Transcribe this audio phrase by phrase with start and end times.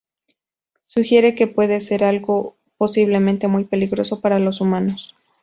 [0.87, 5.15] Sugiere que puede ser algo o posiblemente muy peligroso para los humanos.